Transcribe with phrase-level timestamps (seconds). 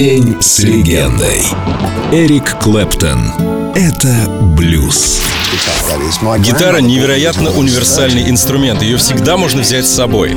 [0.00, 1.42] День с легендой.
[2.10, 3.34] Эрик Клэптон.
[3.74, 5.20] Это блюз.
[6.38, 10.34] Гитара невероятно универсальный инструмент, ее всегда можно взять с собой.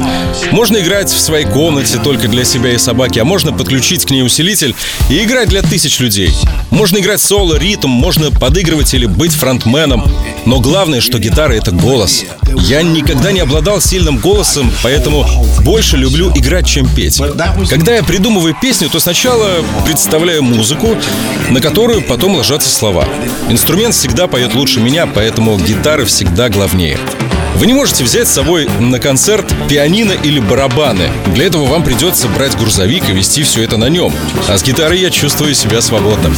[0.51, 4.21] Можно играть в своей комнате только для себя и собаки, а можно подключить к ней
[4.21, 4.75] усилитель
[5.09, 6.35] и играть для тысяч людей.
[6.73, 10.03] Можно играть соло, ритм, можно подыгрывать или быть фронтменом.
[10.45, 12.25] Но главное, что гитара— это голос.
[12.61, 15.23] Я никогда не обладал сильным голосом, поэтому
[15.59, 17.21] больше люблю играть, чем петь.
[17.69, 20.97] Когда я придумываю песню, то сначала представляю музыку,
[21.51, 23.07] на которую потом ложатся слова.
[23.49, 26.97] Инструмент всегда поет лучше меня, поэтому гитара всегда главнее.
[27.55, 31.09] Вы не можете взять с собой на концерт пианино или барабаны.
[31.33, 34.13] Для этого вам придется брать грузовик и вести все это на нем.
[34.47, 36.35] А с гитарой я чувствую себя свободным.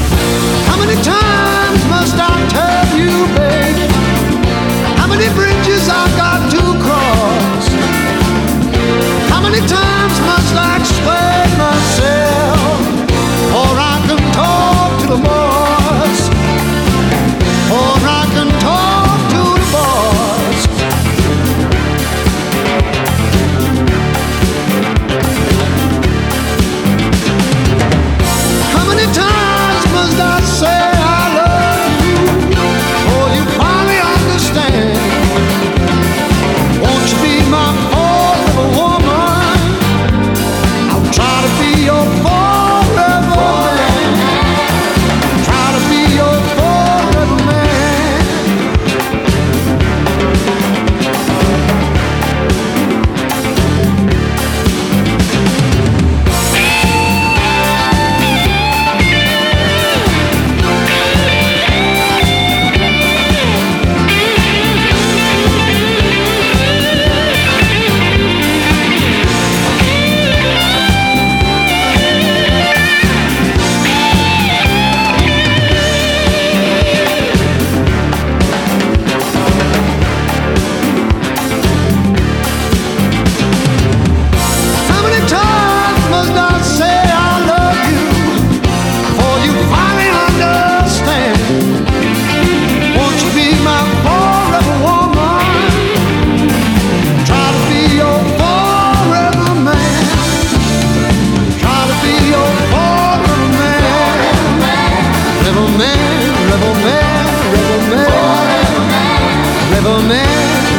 [109.75, 110.29] Rebel man,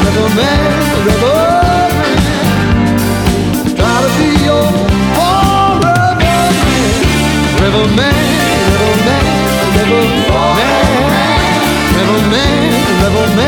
[0.05, 0.71] rebel man,
[1.05, 1.51] rebel man.
[3.77, 4.65] Try to be your
[5.17, 5.77] forever
[6.25, 6.51] man.
[7.61, 8.17] Rebel man,
[8.73, 9.25] rebel man,
[9.77, 10.07] rebel
[10.57, 10.71] man.
[11.97, 12.57] Rebel man,
[13.03, 13.46] rebel man,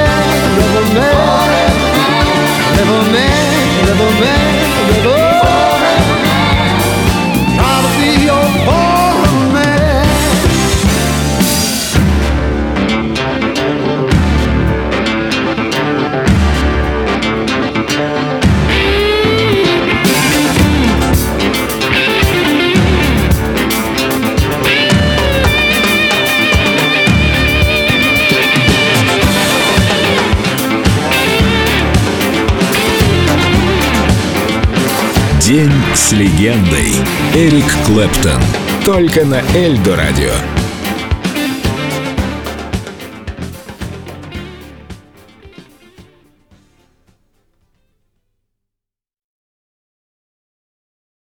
[35.49, 36.93] День с легендой.
[37.35, 38.39] Эрик Клэптон.
[38.85, 40.58] Только на Эльдо радио.